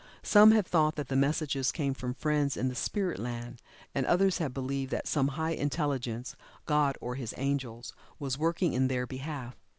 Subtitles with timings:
[0.23, 3.61] Some have thought that the messages came from friends in the spirit land,
[3.93, 6.35] and others have believed that some high intelligence
[6.65, 9.55] God or his angels was working in their behalf.